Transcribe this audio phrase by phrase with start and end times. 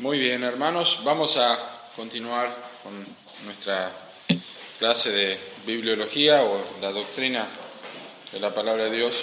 [0.00, 3.04] Muy bien, hermanos, vamos a continuar con
[3.44, 3.90] nuestra
[4.78, 7.48] clase de bibliología o la doctrina
[8.30, 9.16] de la palabra de Dios.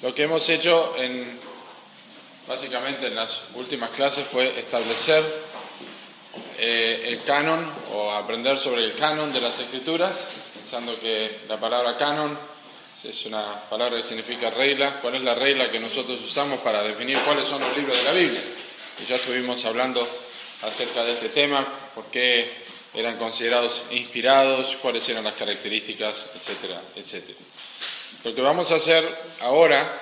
[0.00, 1.38] Lo que hemos hecho en
[2.48, 5.22] básicamente en las últimas clases fue establecer
[6.56, 10.18] eh, el canon o aprender sobre el canon de las escrituras,
[10.54, 12.38] pensando que la palabra canon
[13.04, 17.18] es una palabra que significa regla, cuál es la regla que nosotros usamos para definir
[17.26, 18.40] cuáles son los libros de la Biblia.
[18.98, 20.06] Y ya estuvimos hablando
[20.62, 22.62] acerca de este tema, por qué
[22.94, 27.38] eran considerados inspirados, cuáles eran las características, etcétera, etcétera.
[28.22, 29.04] Lo que vamos a hacer
[29.40, 30.00] ahora,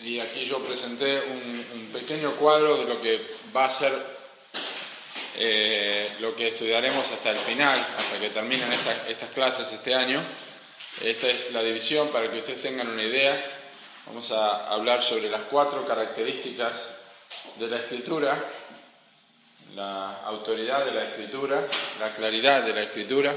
[0.00, 3.92] y aquí yo presenté un, pequeño cuadro de lo que va a ser
[5.36, 8.70] eh, lo que estudiaremos hasta el final, hasta que terminen
[9.08, 10.22] estas clases este año.
[11.00, 13.42] Esta es la división para que ustedes tengan una idea.
[14.06, 16.97] Vamos a hablar sobre las cuatro características
[17.58, 18.44] de la escritura,
[19.74, 21.66] la autoridad de la escritura,
[21.98, 23.34] la claridad de la escritura,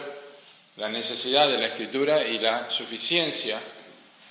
[0.78, 3.62] la necesidad de la escritura y la suficiencia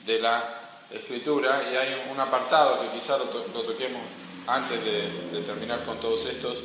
[0.05, 1.71] de la escritura.
[1.71, 4.03] Y hay un apartado que quizá lo, toquemos
[4.47, 6.59] antes de, terminar con todos estos,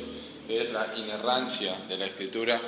[0.46, 2.60] que es la inerrancia de la escritura,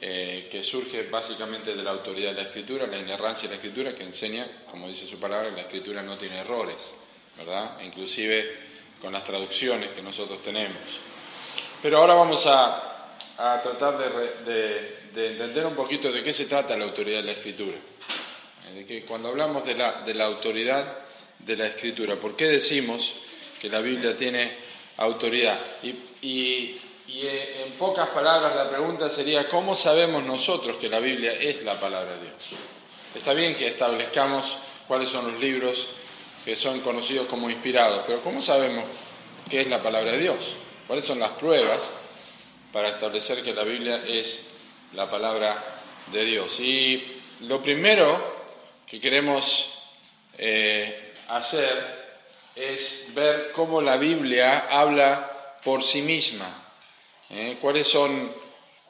[0.00, 3.94] eh, que surge básicamente de la autoridad de la escritura, la inerrancia de la escritura,
[3.94, 6.78] que enseña, como dice su palabra, la escritura no tiene errores,
[7.36, 7.78] ¿verdad?
[7.82, 8.69] Inclusive
[9.00, 10.78] con las traducciones que nosotros tenemos.
[11.82, 17.20] Pero ahora vamos a, tratar de, entender un poquito de qué se trata la autoridad
[17.20, 17.76] de la escritura.
[17.76, 20.98] Eh, de que cuando hablamos de la, de la autoridad
[21.38, 23.14] de la escritura, ¿por qué decimos
[23.60, 24.56] que la Biblia tiene
[24.98, 25.58] autoridad?
[25.82, 26.80] Y,
[27.12, 31.62] y eh, en pocas palabras la pregunta sería, ¿cómo sabemos nosotros que la Biblia es
[31.64, 32.34] la palabra de Dios?
[33.14, 35.88] Está bien que establezcamos cuáles son los libros
[36.44, 38.84] que son conocidos como inspirados, pero ¿cómo sabemos
[39.48, 40.38] qué es la palabra de Dios?
[40.86, 41.80] ¿Cuáles son las pruebas
[42.72, 44.46] para establecer que la Biblia es
[44.94, 46.58] la palabra de Dios?
[46.60, 48.46] Y lo primero
[48.86, 49.70] que queremos
[50.38, 52.00] eh, hacer
[52.54, 56.72] es ver cómo la Biblia habla por sí misma,
[57.28, 57.58] ¿eh?
[57.60, 58.34] cuáles son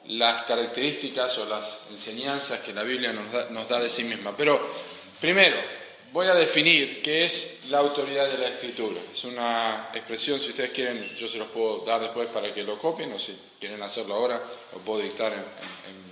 [0.05, 4.35] las características o las enseñanzas que la Biblia nos da, nos da de sí misma.
[4.35, 4.73] Pero
[5.19, 5.80] primero,
[6.11, 9.01] voy a definir qué es la autoridad de la escritura.
[9.13, 12.77] Es una expresión, si ustedes quieren, yo se los puedo dar después para que lo
[12.77, 14.41] copien, o si quieren hacerlo ahora,
[14.73, 16.11] lo puedo dictar en,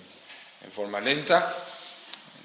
[0.71, 1.65] forma lenta,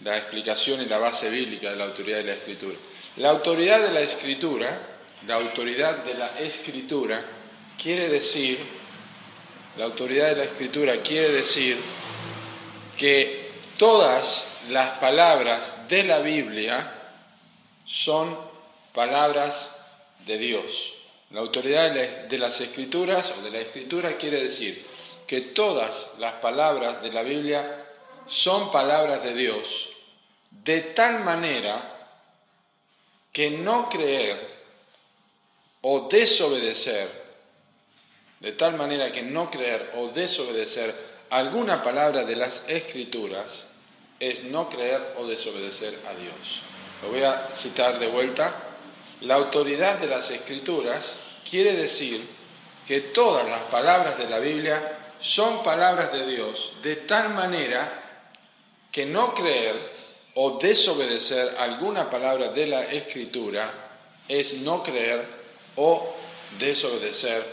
[0.03, 2.77] la explicación y la base bíblica de la autoridad de la escritura.
[3.17, 4.81] La autoridad de la escritura,
[5.27, 7.23] la autoridad de la escritura,
[7.81, 8.59] quiere decir,
[9.77, 11.79] la autoridad de la escritura quiere decir
[12.97, 16.94] que todas las palabras de la Biblia,
[17.85, 18.39] son
[18.93, 19.71] palabras
[20.27, 20.93] de Dios.
[21.31, 21.93] La autoridad
[22.29, 24.87] de las escrituras o de la escritura quiere decir
[25.27, 27.87] que todas las palabras de la Biblia
[28.27, 29.89] son palabras de Dios,
[30.51, 32.09] de tal manera
[33.33, 34.55] que no creer
[35.83, 37.25] o desobedecer,
[38.41, 40.95] de tal manera que no creer o desobedecer
[41.31, 43.67] alguna palabra de las escrituras
[44.21, 46.63] es no creer o desobedecer a Dios.
[47.05, 48.55] Lo voy a citar de vuelta.
[49.21, 51.15] La autoridad de las escrituras
[51.49, 52.27] quiere decir
[52.87, 58.31] que todas las palabras de la Biblia son palabras de Dios, de tal manera
[58.91, 59.93] que no creer
[60.35, 65.27] o desobedecer alguna palabra de la escritura es no creer
[65.77, 66.17] o
[66.59, 67.45] desobedecer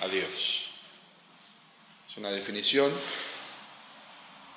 [0.00, 0.66] a Dios.
[2.10, 2.92] Es una definición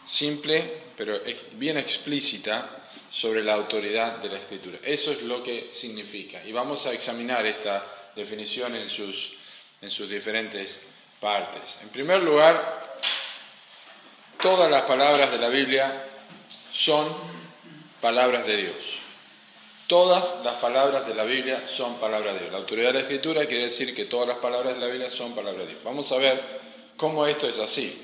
[0.07, 1.19] simple, pero
[1.53, 2.76] bien explícita
[3.11, 4.79] sobre la autoridad de la escritura.
[4.83, 6.43] Eso es lo que significa.
[6.43, 9.33] Y vamos a examinar esta definición en sus,
[9.81, 10.79] en sus diferentes
[11.19, 11.79] partes.
[11.81, 12.97] En primer lugar,
[14.41, 16.05] todas las palabras de la Biblia
[16.71, 17.15] son
[18.01, 18.99] palabras de Dios.
[19.87, 22.51] Todas las palabras de la Biblia son palabras de Dios.
[22.51, 25.33] La autoridad de la escritura quiere decir que todas las palabras de la Biblia son
[25.33, 25.83] palabras de Dios.
[25.83, 26.43] Vamos a ver
[26.97, 28.03] cómo esto es así.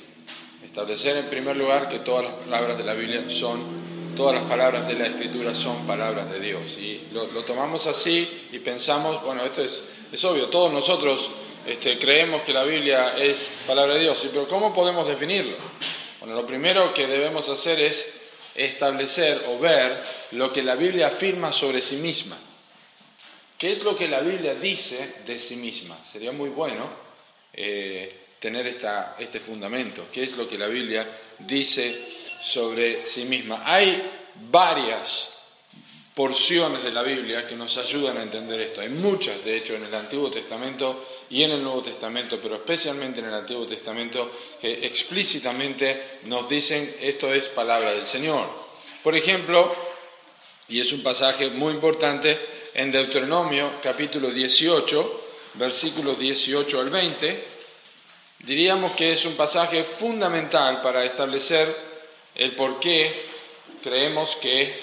[0.63, 3.82] Establecer en primer lugar que todas las palabras de la Biblia son
[4.15, 6.77] todas las palabras de la Escritura son palabras de Dios.
[6.77, 9.83] Y lo, tomamos así y pensamos, bueno, esto es
[10.13, 11.31] es obvio, todos nosotros
[11.65, 15.57] este, creemos que la Biblia es palabra de Dios, pero ¿cómo podemos definirlo?
[16.19, 18.13] Bueno, lo primero que debemos hacer es
[18.53, 22.37] establecer o ver lo que la Biblia afirma sobre sí misma.
[23.57, 25.97] ¿Qué es lo que la Biblia dice de sí misma?
[26.05, 26.89] Sería muy bueno
[27.51, 30.07] eh, tener esta, este fundamento.
[30.11, 31.07] ¿Qué es lo que la Biblia
[31.39, 32.03] dice
[32.43, 33.61] sobre sí misma?
[33.63, 34.03] Hay
[34.51, 35.31] varias
[36.13, 38.81] porciones de la Biblia que nos ayudan a entender esto.
[38.81, 43.21] Hay muchas, de hecho, en el Antiguo Testamento y en el Nuevo Testamento, pero especialmente
[43.21, 48.49] en el Antiguo Testamento, que explícitamente nos dicen esto es palabra del Señor.
[49.01, 49.73] Por ejemplo,
[50.67, 52.37] y es un pasaje muy importante,
[52.73, 55.21] en Deuteronomio capítulo 18,
[55.53, 57.52] versículos 18 al 20,
[58.43, 61.75] diríamos que es un pasaje fundamental para establecer
[62.35, 63.25] el por qué
[63.81, 64.79] creemos que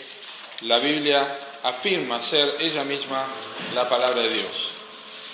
[0.63, 3.27] la Biblia afirma ser ella misma
[3.75, 4.71] la palabra de Dios.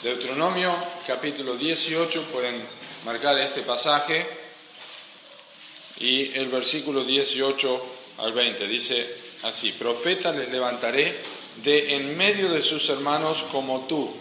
[0.02, 0.74] Deuteronomio
[1.06, 2.66] capítulo 18, pueden
[3.04, 4.26] marcar este pasaje,
[5.98, 7.86] y el versículo 18
[8.18, 11.20] al 20 dice así, profeta les levantaré
[11.62, 14.14] de en medio de sus hermanos como tú,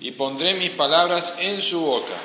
[0.00, 2.16] y pondré mis palabras en su boca,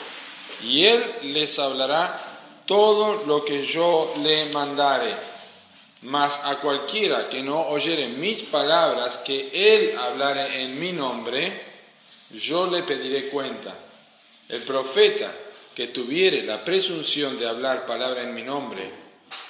[0.64, 5.30] y él les hablará todo lo que yo le mandare
[6.02, 11.62] mas a cualquiera que no oyere mis palabras, que él hablare en mi nombre,
[12.32, 13.76] yo le pediré cuenta.
[14.48, 15.32] El profeta
[15.76, 18.92] que tuviere la presunción de hablar palabra en mi nombre,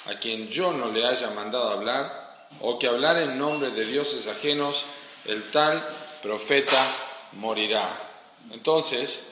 [0.06, 4.26] a quien yo no le haya mandado hablar, o que hablar en nombre de dioses
[4.26, 4.84] ajenos,
[5.24, 5.86] el tal
[6.20, 6.96] profeta
[7.32, 8.10] morirá.
[8.50, 9.24] Entonces,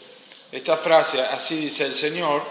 [0.50, 2.43] esta frase, así dice el Señor,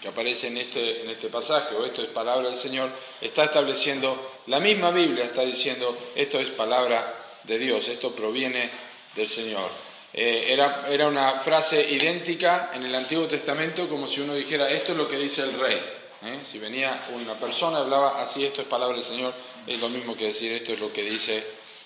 [0.00, 2.90] que aparece en este, en este pasaje, o esto es palabra del Señor,
[3.20, 7.14] está estableciendo, la misma Biblia está diciendo, esto es palabra
[7.44, 8.70] de Dios, esto proviene
[9.14, 9.68] del Señor.
[10.12, 14.92] Eh, era, era, una frase idéntica en el Antiguo Testamento, como si uno dijera, esto
[14.92, 15.78] es lo que dice el rey.
[16.22, 16.40] ¿eh?
[16.50, 19.34] Si venía una persona, hablaba así, esto es palabra del Señor,
[19.66, 21.44] es lo mismo que decir, esto es lo que dice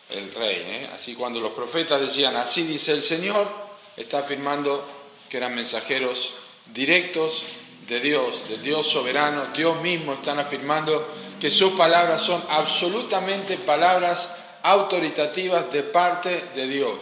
[0.09, 0.63] el rey.
[0.65, 0.91] ¿eh?
[0.95, 3.47] Así cuando los profetas decían, así dice el Señor,
[3.97, 4.94] está afirmando
[5.35, 6.33] que eran mensajeros
[6.73, 7.43] directos
[7.89, 11.09] de Dios, del Dios soberano, Dios mismo están afirmando
[11.41, 14.33] que sus palabras son absolutamente palabras
[14.63, 16.99] autoritativas de parte de Dios.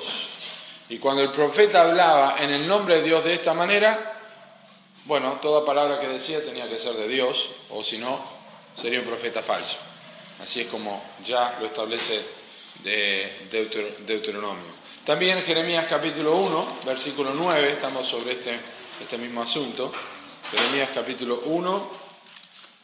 [0.88, 4.22] Y cuando el profeta hablaba en el nombre de Dios de esta manera,
[5.04, 8.24] bueno, toda palabra que decía tenía que ser de Dios, o si no,
[8.76, 9.76] sería un profeta falso.
[10.40, 12.24] Así es como ya lo establece
[12.82, 13.48] de
[14.06, 14.82] Deuteronomio.
[15.04, 18.60] También Jeremías capítulo 1, versículo 9, estamos sobre este,
[19.00, 19.92] este mismo asunto.
[20.50, 21.90] Jeremías capítulo 1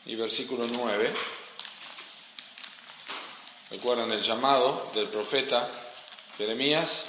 [0.06, 1.12] y versículo 9.
[3.70, 5.70] Recuerdan el llamado del profeta
[6.38, 7.06] Jeremías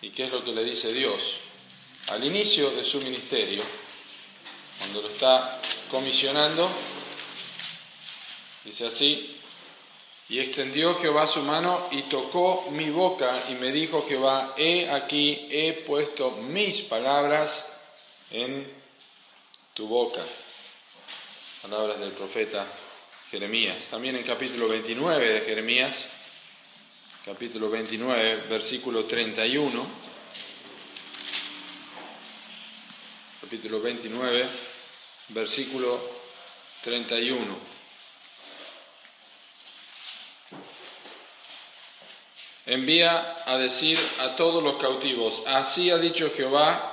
[0.00, 1.38] y qué es lo que le dice Dios.
[2.08, 3.62] Al inicio de su ministerio,
[4.78, 5.60] cuando lo está
[5.90, 6.70] comisionando,
[8.64, 9.41] dice así,
[10.28, 15.48] y extendió Jehová su mano y tocó mi boca y me dijo Jehová, he aquí,
[15.50, 17.66] he puesto mis palabras
[18.30, 18.72] en
[19.74, 20.22] tu boca.
[21.62, 22.66] Palabras del profeta
[23.30, 23.86] Jeremías.
[23.90, 26.06] También en capítulo 29 de Jeremías,
[27.24, 29.86] capítulo 29, versículo 31.
[33.40, 34.48] Capítulo 29,
[35.28, 36.00] versículo
[36.82, 37.71] 31.
[42.66, 46.92] Envía a decir a todos los cautivos, así ha dicho Jehová,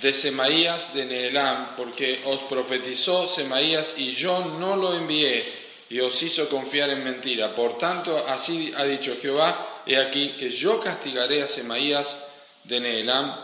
[0.00, 5.44] de Semaías de Neelam, porque os profetizó Semaías y yo no lo envié
[5.90, 7.54] y os hizo confiar en mentira.
[7.54, 12.16] Por tanto, así ha dicho Jehová, he aquí que yo castigaré a Semaías
[12.64, 13.36] de Neelam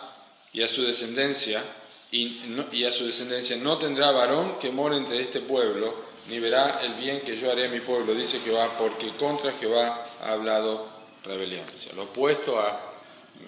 [0.53, 1.63] y a su descendencia,
[2.11, 6.95] y, a su descendencia no tendrá varón que more entre este pueblo, ni verá el
[6.95, 10.96] bien que yo haré a mi pueblo, dice Jehová, porque contra Jehová ha hablado
[11.27, 11.67] rebelión.
[11.95, 12.95] lo opuesto a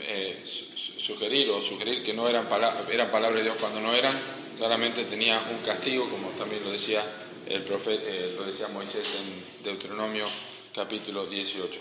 [0.00, 0.44] eh,
[0.98, 2.48] sugerir o sugerir que no eran,
[2.90, 4.20] eran palabras de Dios cuando no eran,
[4.56, 7.04] claramente tenía un castigo, como también lo decía,
[7.46, 10.26] el profeta, eh, lo decía Moisés en Deuteronomio
[10.74, 11.80] capítulo 18.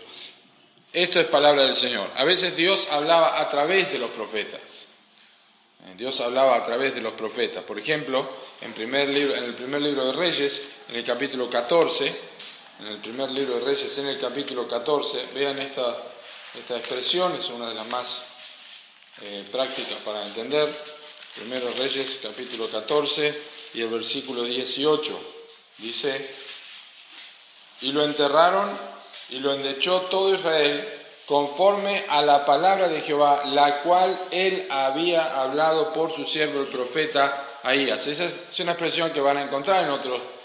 [0.94, 2.10] Esto es palabra del Señor.
[2.16, 4.88] A veces Dios hablaba a través de los profetas.
[5.86, 7.64] Eh, Dios hablaba a través de los profetas.
[7.64, 8.30] Por ejemplo,
[8.62, 12.16] en, primer libro, en el primer libro de Reyes, en el capítulo 14,
[12.80, 15.98] en el primer libro de Reyes, en el capítulo 14, vean esta,
[16.54, 18.22] esta expresión, es una de las más
[19.22, 20.70] eh, prácticas para entender.
[21.36, 23.42] Primero Reyes capítulo 14
[23.74, 25.20] y el versículo 18
[25.80, 26.30] dice,
[27.82, 28.78] y lo enterraron
[29.30, 35.42] y lo endechó todo Israel conforme a la palabra de Jehová, la cual él había
[35.42, 38.06] hablado por su siervo el profeta Ahías.
[38.08, 40.37] Esa es una expresión que van a encontrar en otros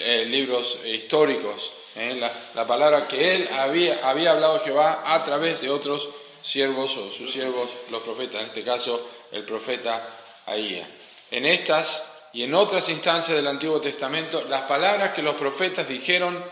[0.00, 1.72] eh, libros históricos.
[1.94, 2.14] ¿eh?
[2.54, 6.08] La, palabra que él había, había hablado Jehová a través de otros
[6.42, 10.16] siervos o sus siervos, los profetas, en este caso el profeta
[10.46, 10.88] Ahías.
[11.30, 16.44] En estas y en otras instancias del Antiguo Testamento, las palabras que los profetas dijeron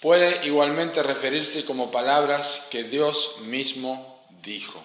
[0.00, 4.82] pueden igualmente referirse como palabras que Dios mismo dijo.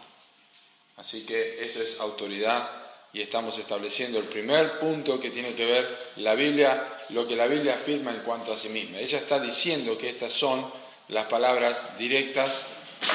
[0.98, 6.12] Así que eso es autoridad y estamos estableciendo el primer punto que tiene que ver
[6.18, 9.00] la Biblia, lo que la Biblia afirma en cuanto a sí misma.
[9.00, 10.72] Ella está diciendo que estas son
[11.10, 12.64] las palabras directas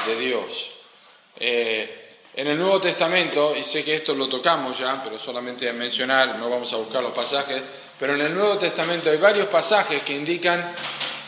[0.05, 0.71] de Dios.
[1.37, 2.01] Eh,
[2.33, 6.49] en el Nuevo Testamento, y sé que esto lo tocamos ya, pero solamente mencionar, no
[6.49, 7.63] vamos a buscar los pasajes,
[7.97, 10.75] pero en el Nuevo Testamento hay varios pasajes que indican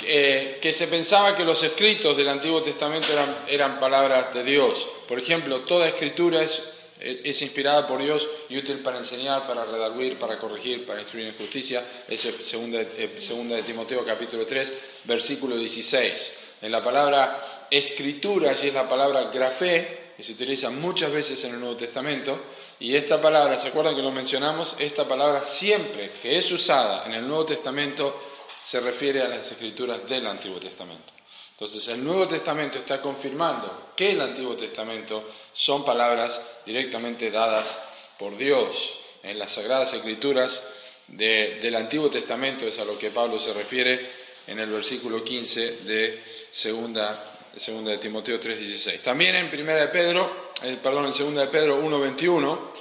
[0.01, 4.87] eh, que se pensaba que los escritos del Antiguo Testamento eran, eran palabras de Dios.
[5.07, 6.61] Por ejemplo, toda escritura es,
[6.99, 11.37] es, inspirada por Dios y útil para enseñar, para redarguir, para corregir, para instruir en
[11.37, 11.83] justicia.
[12.07, 14.73] Es segunda, eh, segunda de Timoteo capítulo 3,
[15.05, 16.33] versículo 16.
[16.61, 21.53] En la palabra escritura, allí es la palabra grafé, que se utiliza muchas veces en
[21.53, 22.45] el Nuevo Testamento,
[22.79, 24.75] y esta palabra, ¿se acuerdan que lo mencionamos?
[24.79, 28.19] Esta palabra siempre que es usada en el Nuevo Testamento
[28.63, 31.16] se refiere a las escrituras del Antiguo Testamento.
[31.57, 35.23] Entonces el Nuevo Testamento está confirmando que el Antiguo Testamento
[35.53, 37.75] son palabras directamente dadas
[38.19, 38.93] por Dios.
[39.23, 40.63] En las Sagradas Escrituras
[41.07, 44.11] del Antiguo Testamento es a lo que Pablo se refiere
[44.45, 49.01] en el versículo 15 de segunda segunda de Timoteo 3:16.
[49.01, 52.71] También en primera de Pedro, eh, perdón, en segunda de Pedro 1:21,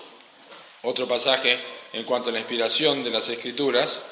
[0.83, 1.59] otro pasaje
[1.95, 4.03] en cuanto a la inspiración de las escrituras,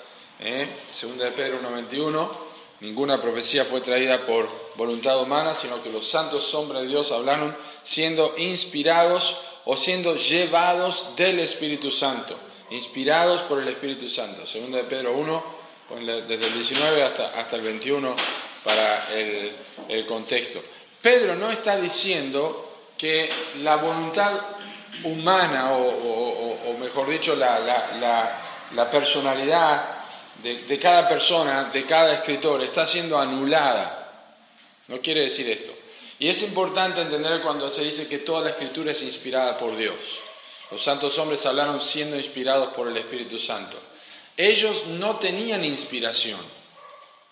[0.40, 2.43] eh, segunda de Pedro 1:21,
[2.80, 7.56] ninguna profecía fue traída por voluntad humana, sino que los santos hombres de Dios hablaron
[7.82, 12.38] siendo inspirados o siendo llevados del Espíritu Santo,
[12.70, 14.46] inspirados por el Espíritu Santo.
[14.46, 15.44] Segunda de Pedro 1,
[16.26, 18.16] desde el 19 hasta, hasta el 21
[18.64, 20.62] para el, contexto.
[21.00, 23.28] Pedro no está diciendo que
[23.58, 24.40] la voluntad
[25.04, 29.93] humana, o, mejor dicho, la, personalidad
[30.42, 34.00] de, cada persona, de cada escritor, está siendo anulada.
[34.88, 35.72] No quiere decir esto.
[36.18, 39.94] Y es importante entender cuando se dice que toda la escritura es inspirada por Dios.
[40.70, 43.78] Los santos hombres hablaron siendo inspirados por el Espíritu Santo.
[44.36, 46.40] Ellos no tenían inspiración.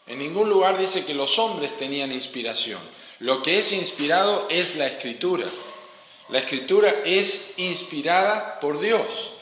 [0.07, 2.81] En ningún lugar dice que los hombres tenían inspiración.
[3.21, 5.49] Lo que es inspirado es la escritura.
[6.29, 9.33] La escritura es inspirada por Dios.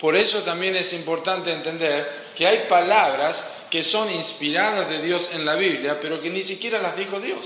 [0.00, 5.44] Por eso también es importante entender que hay palabras que son inspiradas de Dios en
[5.44, 7.44] la Biblia, pero que ni siquiera las dijo Dios.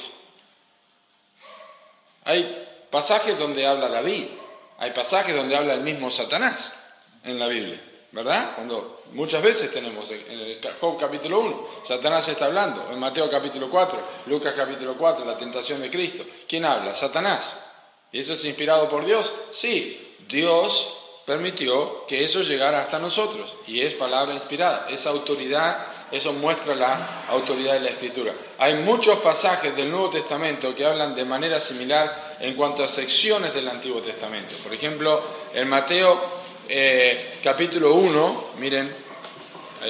[2.25, 4.27] Hay pasajes donde habla David,
[4.79, 6.73] hay pasajes donde habla el mismo Satanás
[7.25, 7.81] en la Biblia.
[8.15, 8.53] ¿verdad?
[8.55, 13.69] Cuando muchas veces tenemos en el Job capítulo 1, Satanás está hablando, en Mateo capítulo
[13.69, 16.25] 4, Lucas capítulo 4, la tentación de Cristo.
[16.47, 16.95] ¿Quién habla?
[16.95, 17.59] Satanás.
[18.13, 19.33] ¿Y eso es inspirado por Dios?
[19.53, 26.33] Sí, Dios permitió que eso llegara hasta nosotros y es palabra inspirada, es autoridad, eso
[26.33, 28.35] muestra la autoridad de la Escritura.
[28.59, 33.55] Hay muchos pasajes del Nuevo Testamento que hablan de manera similar en cuanto a secciones
[33.55, 34.55] del Antiguo Testamento.
[34.63, 39.05] Por ejemplo, en Mateo eh, capítulo 1, miren,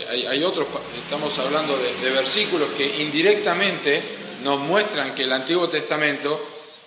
[0.09, 4.03] hay, otros, estamos hablando de, versículos que indirectamente
[4.43, 6.45] nos muestran que el Antiguo Testamento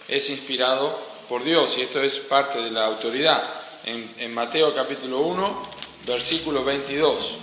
[0.08, 1.00] es inspirado
[1.30, 3.67] por Dios y esto es parte de la autoridad.
[3.88, 5.64] En, Mateo capítulo 1,
[6.06, 7.38] versículo 22,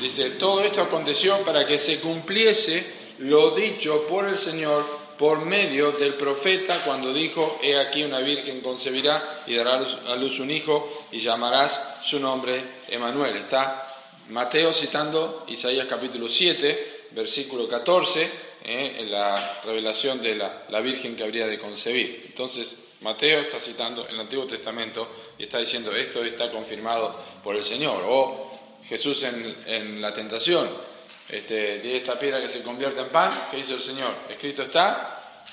[0.00, 2.86] dice, todo esto aconteció para que se cumpliese
[3.18, 4.86] lo dicho por el Señor
[5.18, 10.38] por medio del profeta cuando dijo, he aquí una virgen concebirá y dará a luz
[10.38, 13.36] un hijo y llamarás su nombre Emanuel.
[13.36, 13.88] Está
[14.28, 18.30] Mateo citando Isaías capítulo 7, versículo 14,
[18.64, 22.26] eh, en la revelación de la, virgen que habría de concebir.
[22.26, 27.64] Entonces, Mateo está citando el Antiguo Testamento y está diciendo, esto está confirmado por el
[27.64, 28.02] Señor.
[28.06, 28.52] O
[28.84, 30.70] Jesús en, la tentación,
[31.28, 34.14] este, de esta piedra que se convierte en pan, ¿qué hizo el Señor?
[34.28, 35.44] Escrito está,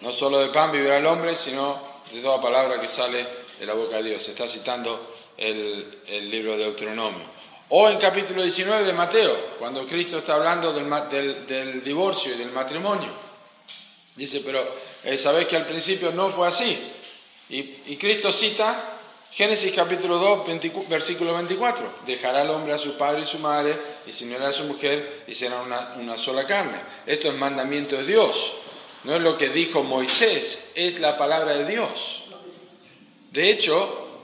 [0.00, 3.26] no solo de pan vivirá el hombre, sino de toda palabra que sale
[3.58, 4.22] de la boca de Dios.
[4.22, 7.26] Se está citando el, libro de Deuteronomio.
[7.70, 13.31] O en capítulo 19 de Mateo, cuando Cristo está hablando del, divorcio y del matrimonio.
[14.16, 16.78] Dice, pero eh, que al principio no fue así.
[17.48, 18.92] y Cristo cita
[19.34, 22.00] Génesis capítulo 2, versículo 24.
[22.04, 23.74] Dejará el hombre a su padre y su madre
[24.06, 26.78] y se unirá a su mujer y será una, sola carne.
[27.06, 28.56] Esto es mandamiento de Dios.
[29.04, 32.24] no es lo que dijo Moisés, es la palabra de Dios.
[33.30, 34.20] De hecho,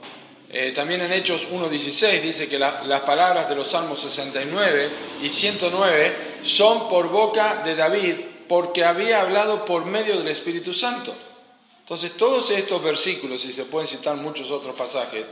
[0.51, 4.89] eh, también en Hechos 1.16 dice que las palabras de los Salmos 69
[5.23, 8.15] y 109 son por boca de David
[8.49, 11.13] porque había hablado por medio del Espíritu Santo.
[11.81, 15.25] Entonces todos estos versículos, y se pueden citar muchos otros pasajes,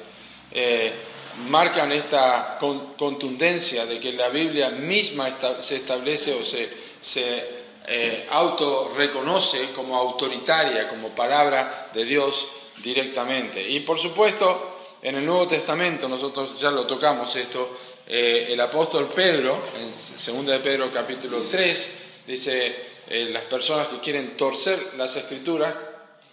[0.51, 0.93] eh,
[1.49, 6.69] marcan esta contundencia de que la Biblia misma se establece o se,
[7.01, 7.43] se
[7.87, 12.47] eh, auto reconoce como autoritaria, como palabra de Dios
[12.83, 13.67] directamente.
[13.67, 19.09] Y por supuesto, en el Nuevo Testamento, nosotros ya lo tocamos esto, eh, el apóstol
[19.13, 21.91] Pedro, en 2 de Pedro capítulo 3,
[22.27, 25.73] dice, eh, las personas que quieren torcer las escrituras,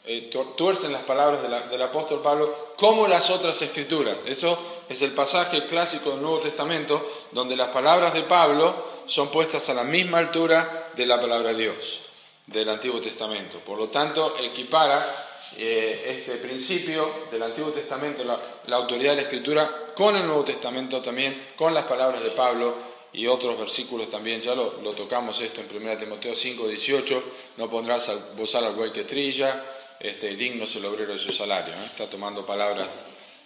[0.07, 4.19] eh, tuercen las palabras del apóstol Pablo como las otras escrituras.
[4.27, 9.69] Eso es el pasaje clásico del Nuevo Testamento donde las palabras de Pablo son puestas
[9.71, 12.03] a la misma altura de la palabra de Dios
[12.47, 13.61] del Antiguo Testamento.
[13.61, 19.93] Por lo tanto, equipara eh, este principio del Antiguo Testamento, la, autoridad de la Escritura,
[19.95, 24.55] con el Nuevo Testamento también, con las palabras de Pablo y otros versículos también, ya
[24.55, 27.25] lo, tocamos esto en 1 Timoteo 5, 18,
[27.57, 29.65] no pondrás al, bozar al buey que trilla,
[30.01, 31.75] este, digno es el obrero de su salario.
[31.85, 32.89] Está tomando palabras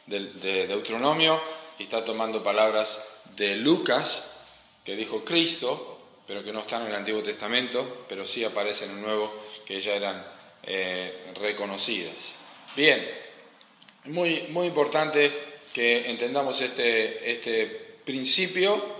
[0.06, 1.40] de, de Deuteronomio
[1.78, 2.98] y está tomando palabras
[3.36, 4.26] de Lucas,
[4.82, 8.96] que dijo Cristo, pero que no están en el Antiguo Testamento, pero sí aparecen en
[8.96, 9.34] el Nuevo,
[9.66, 10.26] que ya eran
[10.62, 12.34] eh, reconocidas.
[12.74, 13.06] Bien,
[14.04, 17.66] muy, muy importante que entendamos este, este
[18.04, 18.97] principio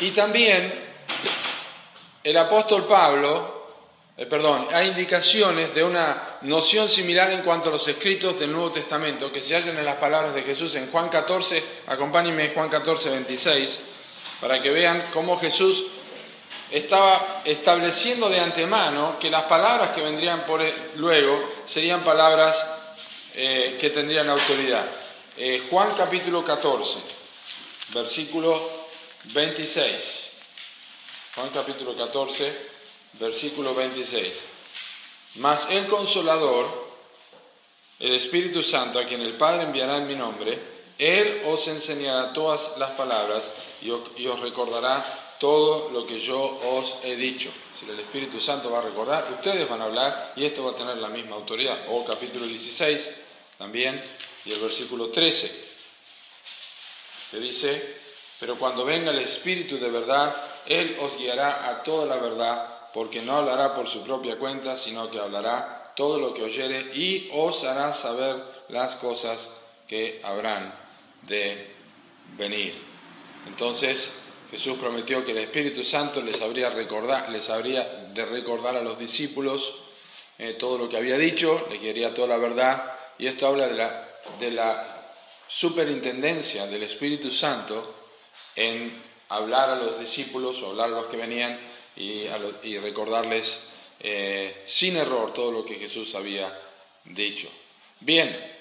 [0.00, 0.84] y también
[2.22, 3.54] el apóstol Pablo
[4.16, 8.70] eh, perdón, hay indicaciones de una noción similar en cuanto a los escritos del Nuevo
[8.70, 13.10] Testamento que se hallan en las palabras de Jesús en Juan 14, acompáñenme Juan 14,
[13.10, 13.80] 26,
[14.40, 15.86] para que vean cómo Jesús
[16.70, 22.64] estaba estableciendo de antemano que las palabras que vendrían por e, luego serían palabras
[23.34, 24.86] eh, que tendrían autoridad.
[25.36, 27.00] Eh, Juan capítulo 14,
[27.92, 28.83] versículo
[29.32, 30.30] 26.
[31.34, 32.52] Juan capítulo 14,
[33.14, 34.32] versículo 26.
[35.36, 36.92] Mas el consolador,
[37.98, 42.76] el Espíritu Santo, a quien el Padre enviará en mi nombre, Él os enseñará todas
[42.78, 47.50] las palabras y os recordará todo lo que yo os he dicho.
[47.78, 50.76] Si el Espíritu Santo va a recordar, ustedes van a hablar y esto va a
[50.76, 51.86] tener la misma autoridad.
[51.88, 53.10] O capítulo 16
[53.58, 54.02] también
[54.44, 55.64] y el versículo 13,
[57.30, 57.93] que dice,
[58.40, 60.34] pero cuando venga el Espíritu de verdad,
[60.66, 65.10] Él os guiará a toda la verdad porque no hablará por su propia cuenta, sino
[65.10, 68.36] que hablará todo lo que oyere y os hará saber
[68.68, 69.50] las cosas
[69.88, 70.74] que habrán
[71.22, 71.70] de
[72.36, 72.74] venir.
[73.46, 74.12] Entonces
[74.50, 78.98] Jesús prometió que el Espíritu Santo les habría, recordar, les habría de recordar a los
[78.98, 79.74] discípulos
[80.38, 83.74] eh, todo lo que había dicho, les guiaría toda la verdad, y esto habla de
[83.74, 85.10] la, de la
[85.46, 88.03] superintendencia del Espíritu Santo
[88.56, 91.58] en hablar a los discípulos o hablar a los que venían
[91.96, 92.26] y,
[92.78, 93.58] recordarles
[94.00, 96.60] eh, sin error todo lo que Jesús había
[97.04, 97.48] dicho.
[98.00, 98.54] Bien,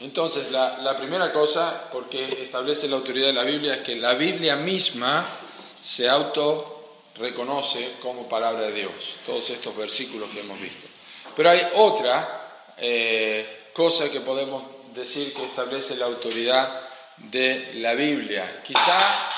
[0.00, 4.56] entonces la, primera cosa, porque establece la autoridad de la Biblia, es que la Biblia
[4.56, 5.40] misma
[5.84, 6.74] se auto
[7.16, 8.92] reconoce como palabra de Dios,
[9.26, 10.86] todos estos versículos que hemos visto.
[11.34, 16.87] Pero hay otra eh, cosa que podemos decir que establece la autoridad
[17.20, 18.62] de la Biblia.
[18.62, 19.30] Quizá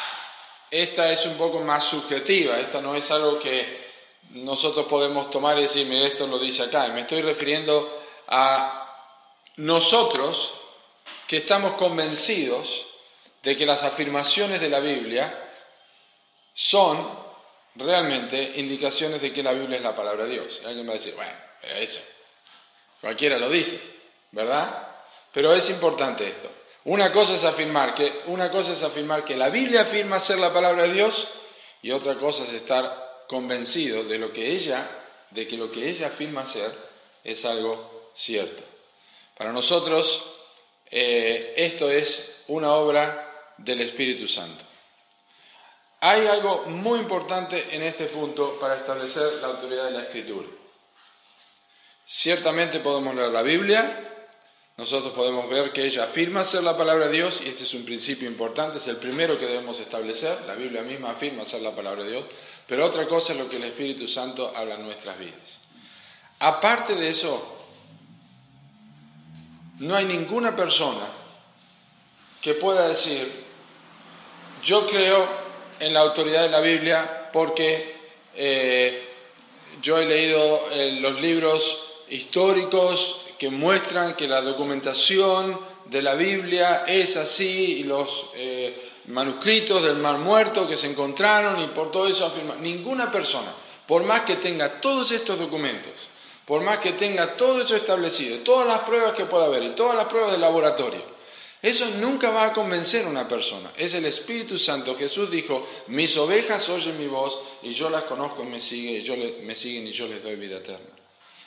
[0.71, 3.90] esta es un poco más subjetiva, esta no es algo que
[4.31, 6.87] nosotros podemos tomar y decir, mire, esto lo dice acá.
[6.88, 8.87] me estoy refiriendo a
[9.57, 10.55] nosotros
[11.27, 12.87] que estamos convencidos
[13.43, 15.49] de que las afirmaciones de la Biblia
[16.55, 17.19] son
[17.75, 20.61] realmente indicaciones de que la Biblia es la palabra de Dios.
[20.64, 22.01] alguien va a decir, bueno, eso,
[23.01, 23.81] cualquiera lo dice,
[24.31, 24.88] ¿verdad?
[25.33, 26.60] Pero es importante esto.
[26.85, 30.53] Una cosa es afirmar que, una cosa es afirmar que la Biblia afirma ser la
[30.53, 31.29] palabra de Dios
[31.83, 34.90] y otra cosa es estar convencido de lo que ella,
[35.31, 36.73] de que lo que ella afirma ser
[37.23, 38.62] es algo cierto.
[39.37, 40.25] Para nosotros
[40.90, 44.64] eh, esto es una obra del Espíritu Santo.
[46.01, 50.49] Hay algo muy importante en este punto para establecer la autoridad de la Escritura.
[52.07, 54.10] Ciertamente podemos leer la Biblia,
[54.81, 57.85] nosotros podemos ver que ella afirma ser la palabra de Dios, y este es un
[57.85, 62.03] principio importante, es el primero que debemos establecer, la Biblia misma afirma ser la palabra
[62.03, 62.25] de Dios,
[62.66, 65.61] pero otra cosa es lo que el Espíritu Santo habla en nuestras vidas.
[66.38, 67.59] Aparte de eso,
[69.81, 71.09] no hay ninguna persona
[72.40, 73.31] que pueda decir,
[74.62, 75.29] yo creo
[75.79, 77.97] en la autoridad de la Biblia porque
[78.35, 79.09] eh,
[79.83, 86.85] yo he leído eh, los libros históricos que muestran que la documentación de la Biblia
[86.87, 92.07] es así y los eh, manuscritos del Mar Muerto que se encontraron y por todo
[92.07, 93.55] eso afirma, ninguna persona,
[93.87, 95.94] por más que tenga todos estos documentos,
[96.44, 99.96] por más que tenga todo eso establecido, todas las pruebas que pueda haber y todas
[99.96, 101.03] las pruebas de laboratorio,
[101.62, 103.72] eso nunca va a convencer a una persona.
[103.74, 104.94] Es el Espíritu Santo.
[104.96, 109.03] Jesús dijo, mis ovejas oyen mi voz y yo las conozco y me, siguen, y
[109.03, 111.00] yo me siguen y yo les doy vida eterna.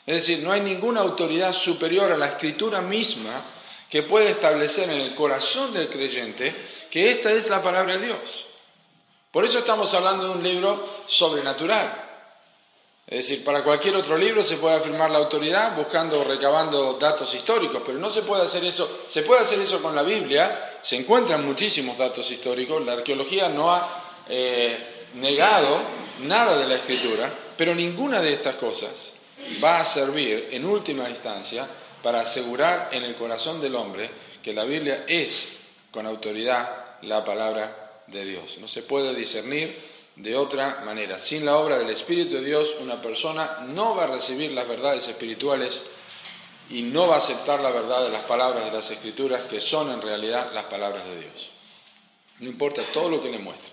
[0.06, 3.44] Es decir, no hay ninguna autoridad superior a la escritura misma
[3.89, 6.56] que pueda establecer en el corazón del creyente
[6.89, 8.46] que esta es la palabra de Dios.
[9.32, 12.02] Por eso estamos hablando de un libro sobrenatural.
[13.08, 17.34] Es decir, para cualquier otro libro se puede afirmar la autoridad buscando o recabando datos
[17.34, 19.04] históricos, pero no se puede hacer eso.
[19.08, 23.72] Se puede hacer eso con la Biblia, se encuentran muchísimos datos históricos, la arqueología no
[23.72, 25.82] ha eh, negado
[26.20, 29.12] nada de la escritura, pero ninguna de estas cosas
[29.63, 31.67] va a servir en última instancia
[32.01, 34.10] para asegurar en el corazón del hombre
[34.41, 35.49] que la Biblia es
[35.91, 38.58] con autoridad la palabra de Dios.
[38.60, 39.77] No se puede discernir
[40.15, 41.17] de otra manera.
[41.17, 45.08] Sin la obra del Espíritu de Dios, una persona no va a recibir las verdades
[45.08, 45.84] espirituales
[46.69, 49.91] y no va a aceptar la verdad de las palabras de las Escrituras, que son
[49.91, 51.51] en realidad las palabras de Dios.
[52.39, 53.73] No importa todo lo que le muestre.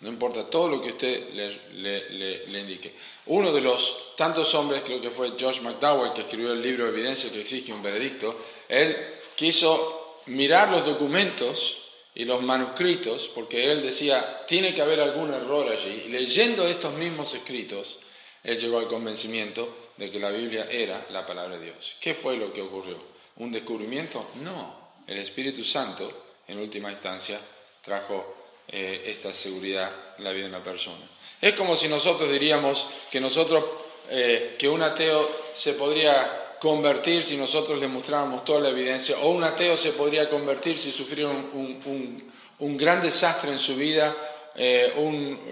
[0.00, 2.94] No importa todo lo que usted le, indique.
[3.26, 7.30] Uno de los tantos hombres, creo que fue George McDowell, que escribió el libro Evidencia
[7.30, 8.96] que exige un veredicto, él
[9.36, 11.76] quiso mirar los documentos
[12.14, 16.04] y los manuscritos, porque él decía, tiene que haber algún error allí.
[16.06, 17.98] Y leyendo estos mismos escritos,
[18.42, 21.96] él llegó al convencimiento de que la Biblia era la palabra de Dios.
[22.00, 22.96] ¿Qué fue lo que ocurrió?
[23.36, 24.30] ¿Un descubrimiento?
[24.36, 24.92] No.
[25.06, 26.10] El Espíritu Santo,
[26.48, 27.38] en última instancia,
[27.82, 28.39] trajo
[28.72, 31.04] eh, esta seguridad la vida de una persona.
[31.40, 33.64] Es como si nosotros diríamos que nosotros,
[34.08, 39.30] eh, que un ateo se podría convertir si nosotros le mostráramos toda la evidencia, o
[39.30, 44.14] un ateo se podría convertir si sufriera un, gran desastre en su vida,
[44.54, 44.92] eh,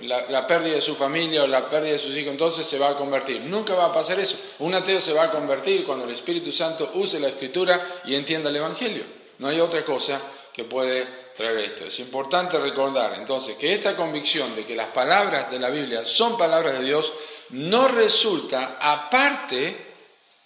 [0.02, 2.90] la, la, pérdida de su familia o la pérdida de sus hijos, entonces se va
[2.90, 3.40] a convertir.
[3.40, 4.38] Nunca va a pasar eso.
[4.60, 8.50] Un ateo se va a convertir cuando el Espíritu Santo use la Escritura y entienda
[8.50, 9.04] el Evangelio.
[9.38, 10.20] No hay otra cosa
[10.58, 11.84] que puede traer esto.
[11.84, 16.36] Es importante recordar entonces que esta convicción de que las palabras de la Biblia son
[16.36, 17.12] palabras de Dios
[17.50, 19.76] no resulta aparte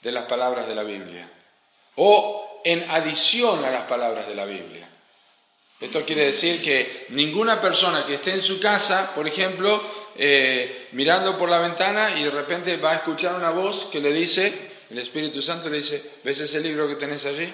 [0.02, 1.30] de las palabras de la Biblia
[1.94, 4.86] o en adición a las palabras de la Biblia.
[5.80, 9.82] Esto quiere decir que ninguna persona que esté en su casa, por ejemplo,
[10.14, 14.12] eh, mirando por la ventana y de repente va a escuchar una voz que le
[14.12, 17.50] dice, el Espíritu Santo le dice, ¿ves ese libro que tenés allí?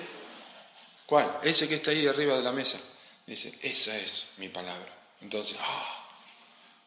[1.09, 1.38] ¿Cuál?
[1.42, 2.79] Ese que está ahí arriba de la mesa.
[3.27, 4.94] Dice, esa es mi palabra.
[5.23, 6.07] Entonces, ah,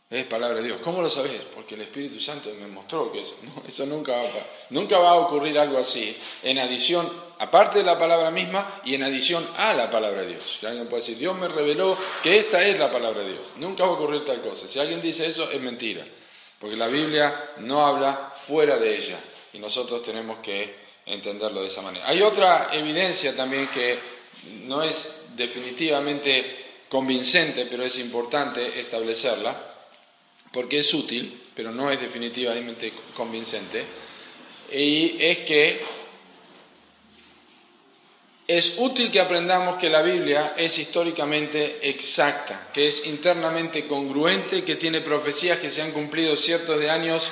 [0.07, 0.79] es palabra de Dios.
[0.83, 1.41] ¿Cómo lo sabes?
[1.55, 3.35] Porque el Espíritu Santo me mostró que eso,
[3.67, 7.97] eso nunca, va a, nunca va a ocurrir algo así, en adición, aparte de la
[7.97, 10.59] palabra misma y en adición a la palabra de Dios.
[10.61, 13.53] Que alguien puede decir, Dios me reveló que esta es la palabra de Dios.
[13.55, 14.67] Nunca va a ocurrir tal cosa.
[14.67, 16.05] Si alguien dice eso, es mentira.
[16.59, 19.19] Porque la Biblia no habla fuera de ella.
[19.53, 22.07] Y nosotros tenemos que entenderlo de esa manera.
[22.07, 23.99] Hay otra evidencia también que
[24.65, 29.75] no es definitivamente convincente, pero es importante establecerla,
[30.51, 33.85] porque es útil, pero no es definitivamente convincente,
[34.71, 35.81] y es que
[38.47, 44.75] es útil que aprendamos que la Biblia es históricamente exacta, que es internamente congruente, que
[44.75, 47.29] tiene profecías que se han cumplido ciertos de años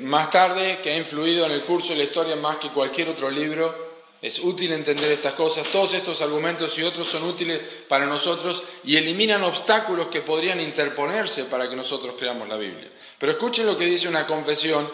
[0.00, 3.30] más tarde, que ha influido en el curso de la historia más que cualquier otro
[3.30, 3.94] libro.
[4.20, 5.68] Es útil entender estas cosas.
[5.68, 11.44] Todos estos argumentos y otros son útiles para nosotros y eliminan obstáculos que podrían interponerse
[11.44, 12.88] para que nosotros creamos la Biblia.
[13.18, 14.90] Pero escuchen lo que dice una confesión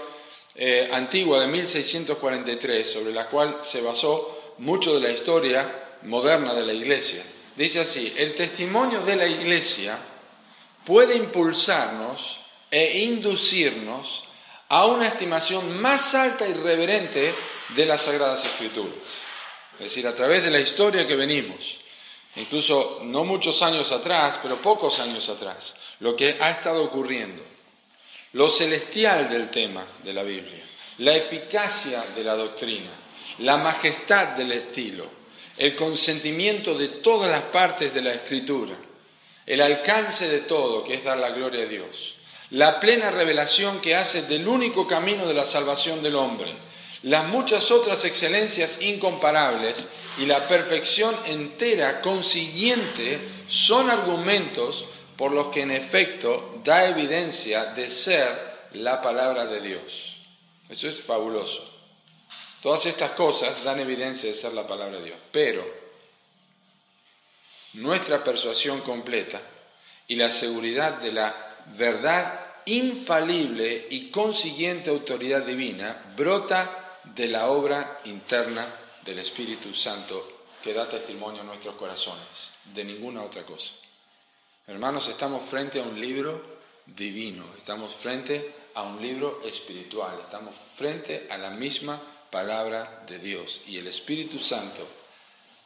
[0.55, 6.67] eh, antigua de 1643, sobre la cual se basó mucho de la historia moderna de
[6.67, 7.25] la Iglesia.
[7.57, 9.99] Dice así, el testimonio de la Iglesia
[10.85, 12.41] puede impulsarnos
[12.71, 14.25] e inducirnos
[14.71, 17.35] a una estimación más alta y reverente
[17.75, 18.95] de las Sagradas Escrituras.
[19.75, 21.77] Es decir, a través de la historia que venimos,
[22.37, 27.43] incluso no muchos años atrás, pero pocos años atrás, lo que ha estado ocurriendo,
[28.35, 30.65] lo celestial del tema de la Biblia,
[30.99, 32.93] la eficacia de la doctrina,
[33.39, 35.11] la majestad del estilo,
[35.57, 38.77] el consentimiento de todas las partes de la Escritura,
[39.45, 42.15] el alcance de todo, que es dar la gloria a Dios,
[42.51, 46.53] la plena revelación que hace del único camino de la salvación del hombre,
[47.03, 49.85] las muchas otras excelencias incomparables
[50.19, 54.85] y la perfección entera consiguiente son argumentos
[55.17, 60.17] por los que en efecto da evidencia de ser la palabra de Dios.
[60.69, 61.69] Eso es fabuloso.
[62.63, 65.19] Todas estas cosas dan evidencia de ser la palabra de Dios.
[65.33, 65.67] Pero
[67.75, 69.41] nuestra persuasión completa
[70.07, 78.01] y la seguridad de la verdad infalible y consiguiente autoridad divina brota de la obra
[78.05, 83.75] interna del Espíritu Santo que da testimonio a nuestros corazones, de ninguna otra cosa.
[84.67, 91.27] Hermanos, estamos frente a un libro divino, estamos frente a un libro espiritual, estamos frente
[91.31, 94.87] a la misma palabra de Dios y el Espíritu Santo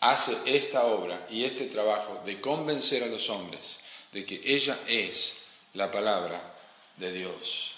[0.00, 3.78] hace esta obra y este trabajo de convencer a los hombres
[4.12, 5.36] de que ella es
[5.74, 6.54] la palabra
[6.96, 7.72] de Dios.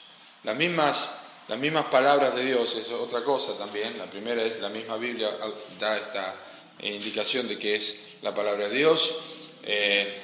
[0.44, 1.10] Las mismas,
[1.48, 3.98] las mismas palabras de Dios es otra cosa también.
[3.98, 5.30] La primera es la misma Biblia
[5.78, 6.34] da esta
[6.80, 9.14] indicación de que es la palabra de Dios.
[9.62, 10.22] Eh,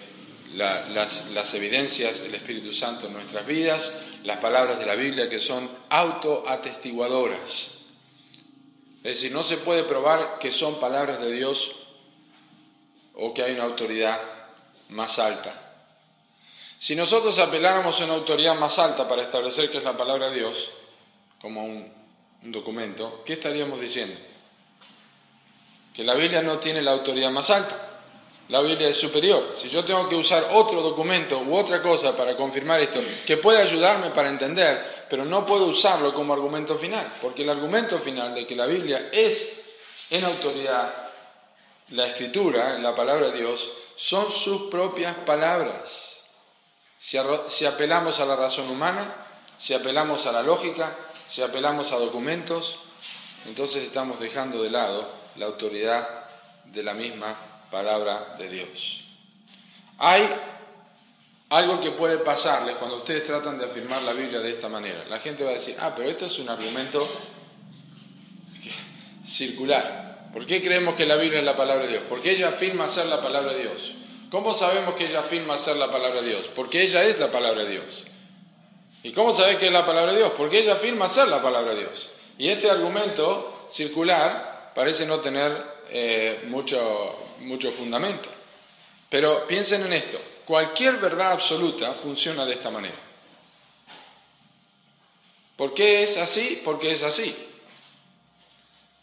[0.54, 3.90] las, las, evidencias del Espíritu Santo en nuestras vidas,
[4.22, 7.70] las palabras de la Biblia que son autoatestiguadoras.
[8.98, 11.74] Es decir, no se puede probar que son palabras de Dios
[13.14, 14.20] o que hay una autoridad
[14.90, 15.61] más alta.
[16.82, 20.40] Si nosotros apeláramos a una autoridad más alta para establecer que es la palabra de
[20.40, 20.68] Dios,
[21.40, 22.02] como un,
[22.42, 24.18] documento, ¿qué estaríamos diciendo?
[25.94, 28.00] Que la Biblia no tiene la autoridad más alta.
[28.48, 29.54] La Biblia es superior.
[29.58, 33.62] Si yo tengo que usar otro documento u otra cosa para confirmar esto, que puede
[33.62, 38.44] ayudarme para entender, pero no puedo usarlo como argumento final, porque el argumento final de
[38.44, 39.56] que la Biblia es
[40.10, 41.12] en autoridad,
[41.90, 46.11] la escritura, la palabra de Dios, son sus propias palabras.
[47.02, 49.12] Si, apelamos a la razón humana,
[49.58, 50.96] si apelamos a la lógica,
[51.28, 52.78] si apelamos a documentos,
[53.44, 56.26] entonces estamos dejando de lado la autoridad
[56.64, 59.04] de la misma palabra de Dios.
[59.98, 60.32] Hay
[61.48, 65.04] algo que puede pasarles cuando ustedes tratan de afirmar la Biblia de esta manera.
[65.06, 67.04] La gente va a decir, ah, pero esto es un argumento
[69.26, 70.28] circular.
[70.32, 72.04] ¿Por qué creemos que la Biblia es la palabra de Dios?
[72.08, 73.94] Porque ella afirma ser la palabra de Dios.
[74.32, 76.46] ¿Cómo sabemos que ella afirma ser la palabra de Dios?
[76.56, 78.04] Porque ella es la palabra de Dios.
[79.02, 80.32] ¿Y cómo sabe que es la palabra de Dios?
[80.38, 82.10] Porque ella afirma ser la palabra de Dios.
[82.38, 88.30] Y este argumento circular parece no tener eh, mucho, mucho fundamento.
[89.10, 92.96] Pero piensen en esto, cualquier verdad absoluta funciona de esta manera.
[95.56, 96.62] ¿Por qué es así?
[96.64, 97.36] Porque es así.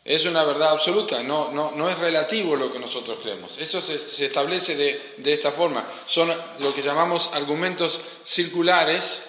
[0.04, 3.52] Es una verdad absoluta, no, no, no, es relativo lo que nosotros creemos.
[3.58, 5.86] Eso se, establece de, de, esta forma.
[6.06, 9.22] Son lo que llamamos argumentos circulares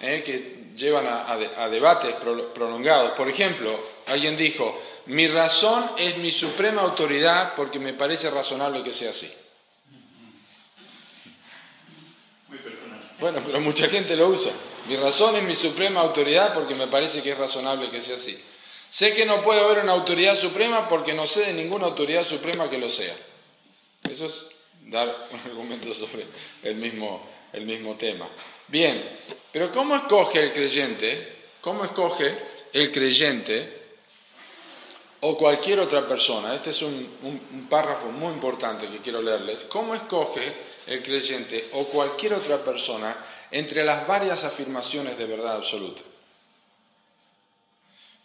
[0.00, 2.16] eh, que llevan a, a, debates
[2.54, 3.12] prolongados.
[3.12, 8.92] Por ejemplo, alguien dijo, mi razón es mi suprema autoridad porque me parece razonable que
[8.92, 9.30] sea así.
[13.20, 14.52] Bueno, pero mucha gente lo usa.
[14.86, 18.42] Mi razón es mi suprema autoridad porque me parece que es razonable que sea así.
[18.94, 22.70] Sé que no puede haber una autoridad suprema porque no sé de ninguna autoridad suprema
[22.70, 23.16] que lo sea.
[24.08, 24.46] Eso es
[24.82, 26.28] dar un argumento sobre
[26.62, 28.28] el mismo, el mismo tema.
[28.68, 29.18] Bien,
[29.50, 31.38] pero ¿cómo escoge el creyente?
[31.60, 32.38] ¿Cómo escoge
[32.72, 33.82] el creyente
[35.22, 36.54] o cualquier otra persona?
[36.54, 39.64] Este es un, un párrafo muy importante que quiero leerles.
[39.68, 40.52] ¿Cómo escoge
[40.86, 43.16] el creyente o cualquier otra persona
[43.50, 46.02] entre las varias afirmaciones de verdad absoluta?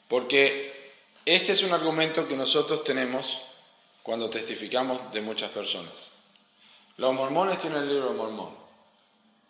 [0.09, 0.91] Porque
[1.23, 3.39] este es un argumento que nosotros tenemos
[4.01, 5.93] cuando testificamos de muchas personas.
[6.97, 8.55] Los mormones tienen el libro de Mormón,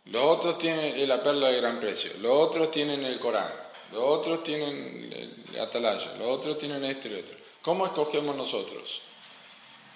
[0.06, 3.54] los otros tienen la perla de gran precio, los otros tienen el Corán,
[3.92, 5.10] los otros tienen
[5.54, 7.38] el atalaya, los otros tienen esto y otro.
[7.62, 9.02] ¿Cómo escogemos nosotros?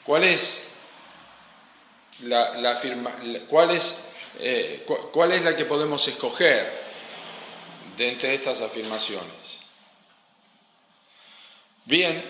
[0.05, 0.65] ¿Cuál es
[2.21, 3.17] la, firma,
[3.49, 3.95] cuál, es,
[4.39, 6.71] eh, cuál es la que podemos escoger
[7.97, 9.62] de entre estas afirmaciones?
[11.85, 12.23] Bien,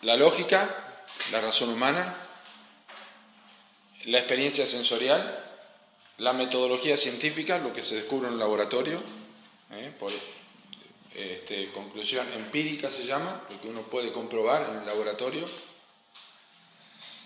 [0.00, 2.16] la lógica, la razón humana,
[4.04, 5.44] la experiencia sensorial,
[6.16, 9.02] la metodología científica, lo que se descubre en el laboratorio,
[9.70, 9.92] ¿eh?
[10.00, 10.12] por
[11.14, 15.46] este, conclusión empírica se llama, lo que uno puede comprobar en el laboratorio,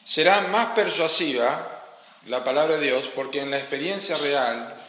[0.03, 1.85] será más persuasiva
[2.27, 4.86] la palabra de Dios porque en la experiencia real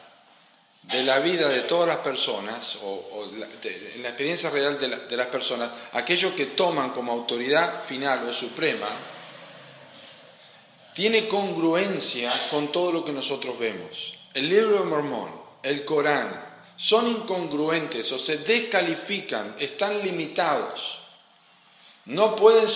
[0.88, 5.72] de la vida de todas las personas, o, en la experiencia real de, las personas,
[5.92, 8.88] aquello que toman como autoridad final o suprema,
[10.94, 14.16] tiene congruencia con todo lo que nosotros vemos.
[14.34, 16.46] El libro de Mormón, el Corán,
[16.78, 21.00] son incongruentes o se descalifican, están limitados.
[22.06, 22.68] No pueden,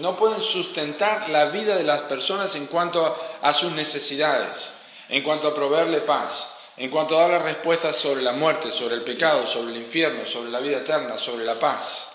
[0.00, 4.70] no pueden sustentar la vida de las personas en cuanto a sus necesidades,
[5.08, 6.46] en cuanto a proveerle paz,
[6.76, 10.26] en cuanto a dar las respuestas sobre la muerte, sobre el pecado, sobre el infierno,
[10.26, 12.08] sobre la vida eterna, sobre la paz.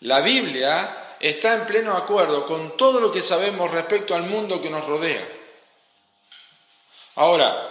[0.00, 4.70] La Biblia está en pleno acuerdo con todo lo que sabemos respecto al mundo que
[4.70, 5.28] nos rodea.
[7.16, 7.70] Ahora,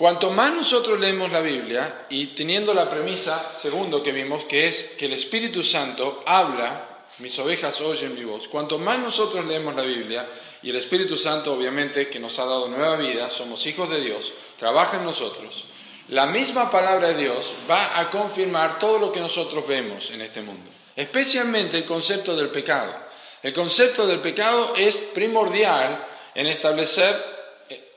[0.00, 4.94] Cuanto más nosotros leemos la Biblia y teniendo la premisa, segundo que vimos, que es
[4.96, 6.89] que el Espíritu Santo habla,
[7.20, 10.28] mis ovejas oyen mi voz, cuanto más nosotros leemos la Biblia
[10.62, 14.32] y el Espíritu Santo obviamente que nos ha dado nueva vida, somos hijos de Dios,
[14.58, 15.64] trabaja en nosotros,
[16.08, 20.42] la misma palabra de Dios va a confirmar todo lo que nosotros vemos en este
[20.42, 23.08] mundo, especialmente el concepto del pecado.
[23.42, 26.04] El concepto del pecado es primordial
[26.34, 27.16] en establecer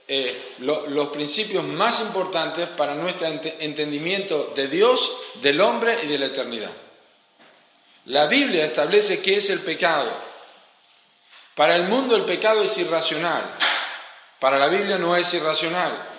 [0.07, 6.27] eh, los principios más importantes para nuestro entendimiento de Dios, del hombre y de la
[6.27, 6.71] eternidad.
[8.05, 10.11] La Biblia establece qué es el pecado.
[11.55, 13.55] Para el mundo el pecado es irracional.
[14.39, 16.09] Para la Biblia no es irracional.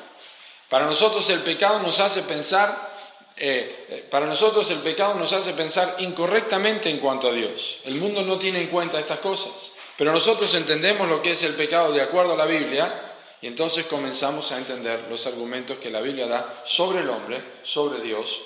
[0.71, 2.91] Para nosotros el pecado nos hace pensar,
[3.37, 7.81] eh, eh, para nosotros el pecado nos hace pensar incorrectamente en cuanto a Dios.
[7.85, 9.53] El mundo no tiene en cuenta estas cosas.
[9.99, 13.85] Pero nosotros entendemos lo que es el pecado de acuerdo a la Biblia y entonces
[13.85, 18.41] comenzamos a entender los argumentos que la Biblia da sobre el hombre, sobre Dios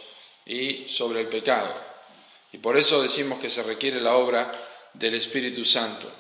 [0.45, 1.88] y sobre el pecado.
[2.53, 4.53] Y por eso decimos que se requiere la obra
[4.95, 6.11] del Espíritu Santo.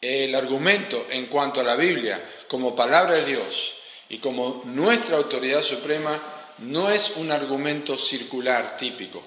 [0.00, 3.74] El argumento en cuanto a la Biblia como palabra de Dios
[4.08, 9.22] y como nuestra autoridad suprema no es un argumento circular típico.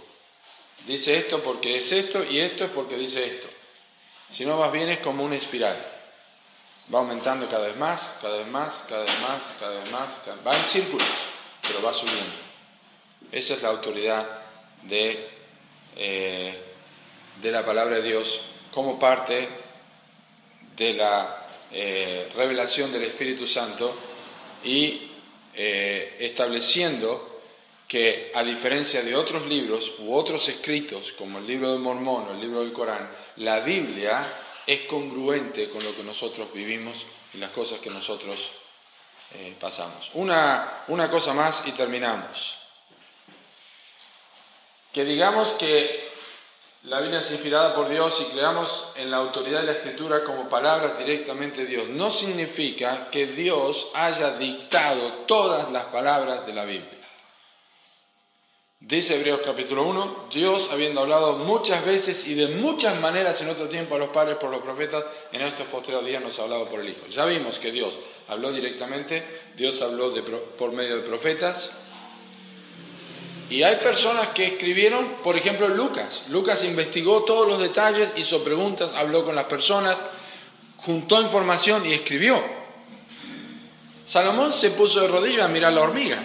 [0.87, 3.47] Dice esto porque es esto y esto es porque dice esto,
[4.31, 5.93] sino más bien es como una espiral
[6.93, 10.09] va aumentando cada vez más, cada vez más, cada vez más, cada vez más,
[10.45, 11.07] va en círculos,
[11.61, 12.35] pero va subiendo.
[13.31, 14.27] Esa es la autoridad
[14.83, 15.29] de,
[15.95, 16.57] eh,
[17.41, 19.49] de la palabra de Dios como parte
[20.75, 23.95] de la eh, revelación del Espíritu Santo
[24.63, 25.09] y
[25.53, 27.41] eh, estableciendo
[27.87, 32.31] que a diferencia de otros libros u otros escritos como el libro de Mormón o
[32.31, 34.33] el libro del Corán, la Biblia
[34.65, 38.51] es congruente con lo que nosotros vivimos y las cosas que nosotros
[39.59, 40.09] pasamos.
[40.13, 42.62] Una, una cosa más y terminamos.
[44.93, 46.13] Que digamos que
[46.83, 50.49] la Biblia es inspirada por Dios y creamos en la autoridad de la Escritura como
[50.49, 56.65] palabras directamente de Dios, no significa que Dios haya dictado todas las palabras de la
[56.65, 56.99] Biblia.
[58.81, 63.69] Dice Hebreos capítulo 1, Dios habiendo hablado muchas veces y de muchas maneras en otro
[63.69, 66.81] tiempo a los padres por los profetas, en estos posteriores días nos ha hablado por
[66.81, 67.07] el Hijo.
[67.07, 69.25] Ya vimos que Dios habló directamente,
[69.55, 70.13] Dios habló
[70.57, 71.71] por medio de profetas.
[73.49, 76.21] Y hay personas que escribieron, por ejemplo, Lucas.
[76.29, 79.97] Lucas investigó todos los detalles, hizo preguntas, habló con las personas,
[80.77, 82.41] juntó información y escribió.
[84.05, 86.21] Salomón se puso de rodillas a mirar la hormiga.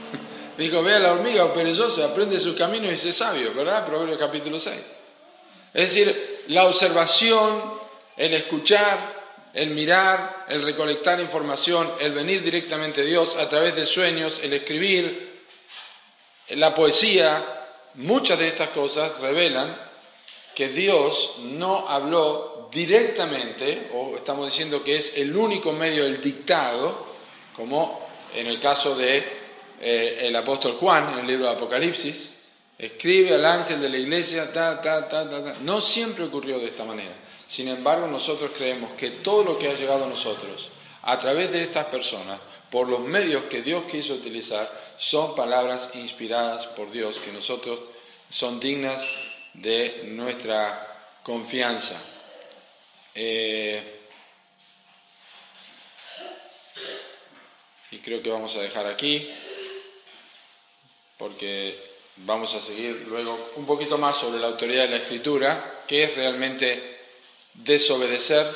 [0.58, 3.86] Dijo, ve a la hormiga o perezoso, aprende su camino y sé sabio, ¿verdad?
[3.86, 4.76] Proverbios capítulo 6.
[5.74, 7.74] Es decir, la observación,
[8.16, 9.22] el escuchar,
[9.54, 14.52] el mirar, el recolectar información, el venir directamente a Dios a través de sueños, el
[14.52, 15.31] escribir,
[16.56, 19.76] la poesía, muchas de estas cosas revelan
[20.54, 27.06] que Dios no habló directamente, o estamos diciendo que es el único medio del dictado,
[27.54, 29.18] como en el caso de
[29.80, 32.30] eh, el apóstol Juan en el libro de Apocalipsis,
[32.78, 36.84] escribe al ángel de la iglesia, ta, ta, ta, ta, No siempre ocurrió de esta
[36.84, 37.14] manera.
[37.46, 40.70] Sin embargo, nosotros creemos que todo lo que ha llegado a nosotros
[41.02, 46.66] a través de estas personas, por los medios que Dios quiso utilizar, son palabras inspiradas
[46.68, 47.80] por Dios, que nosotros
[48.30, 49.04] son dignas
[49.54, 52.00] de nuestra confianza.
[53.14, 54.00] Eh,
[57.90, 59.28] y creo que vamos a dejar aquí
[61.18, 61.78] porque
[62.16, 66.16] vamos a seguir luego un poquito más sobre la autoridad de la escritura, que es
[66.16, 66.98] realmente
[67.54, 68.52] desobedecer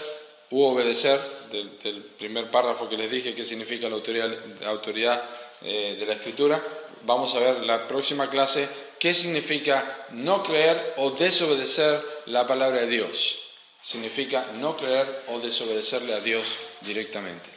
[0.51, 1.21] u obedecer,
[1.51, 5.23] del, primer párrafo que les dije que significa la autoridad,
[5.63, 6.63] eh, de la escritura.
[7.03, 8.69] Vamos a ver la próxima clase
[8.99, 13.39] qué significa no creer o desobedecer la palabra de Dios.
[13.83, 16.47] Significa no creer o desobedecerle a Dios
[16.81, 17.49] directamente.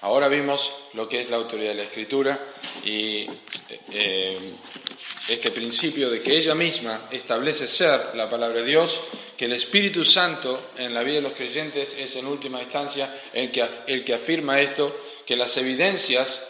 [0.00, 3.26] Ahora vimos lo que es la autoridad de la escritura y
[3.90, 4.52] eh,
[5.28, 9.00] este principio de que ella misma establece ser la palabra de Dios,
[9.36, 13.50] que el Espíritu Santo en la vida de los creyentes es en última instancia el
[13.50, 16.46] que, el que afirma esto, que las evidencias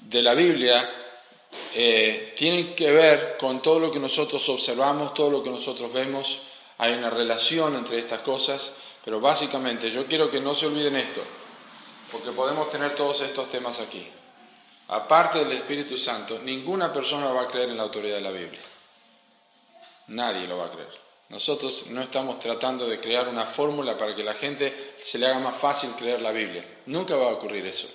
[0.00, 0.88] de la Biblia
[1.74, 6.40] eh, tienen que ver con todo lo que nosotros observamos, todo lo que nosotros vemos,
[6.78, 8.72] hay una relación entre estas cosas,
[9.04, 11.22] Pero básicamente yo quiero que no se olviden esto,
[12.14, 14.08] porque podemos tener todos estos temas aquí.
[14.86, 18.60] Aparte del Espíritu Santo, ninguna persona va a creer en la autoridad de la Biblia.
[20.06, 20.96] Nadie lo va a creer.
[21.30, 25.40] Nosotros no estamos tratando de crear una fórmula para que la gente se le haga
[25.40, 26.64] más fácil creer la Biblia.
[26.86, 27.88] Nunca va a ocurrir eso.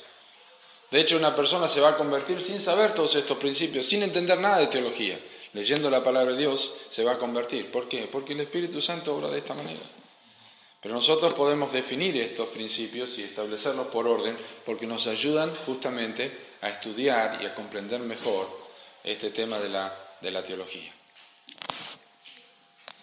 [0.91, 4.37] De hecho, una persona se va a convertir sin saber todos estos principios, sin entender
[4.37, 5.17] nada de teología.
[5.53, 7.71] Leyendo la palabra de Dios se va a convertir.
[7.71, 8.09] ¿Por qué?
[8.11, 9.98] Porque el Espíritu Santo obra de esta manera.
[10.81, 16.69] Pero nosotros podemos definir estos principios y establecerlos por orden porque nos ayudan justamente a
[16.69, 18.47] estudiar y a comprender mejor
[19.03, 20.91] este tema de la, de la teología.